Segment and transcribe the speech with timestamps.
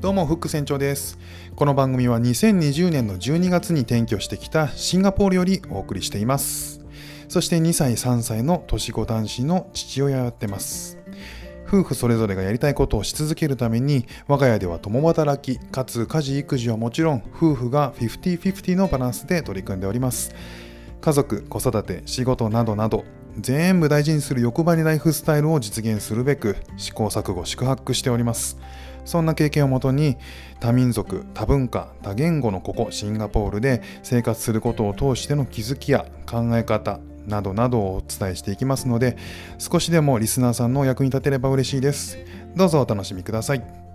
[0.00, 1.18] どうも、フック船長です。
[1.54, 6.80] この番組は2020年の12月に転居してきたシンガポールよりお送りしています。
[7.28, 10.96] そして2歳、3歳の年子男子の父親をやってます。
[11.68, 20.34] 夫婦それぞれがやりたいことをし続けるために、我が家では共働き、かつ家事・育児はもちろん、夫婦が50-50のバランスで取り組んでおります。
[21.02, 23.04] 家族、子育て、仕事などなど、
[23.38, 28.58] 全部大事にする欲張りライフスタイルを実現するべく、試行錯誤、宿泊しております。
[29.04, 30.16] そんな経験をもとに
[30.60, 39.16] 多民族、多文化、多言語のここシンガポールで生活することを通しての気づきや考え方などなどをお伝えしていきますので
[39.58, 42.18] 少しでもリスナーさんのお役に立てれば嬉しいです。
[42.56, 43.89] どうぞお楽しみください。